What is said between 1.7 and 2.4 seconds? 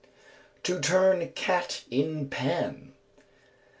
in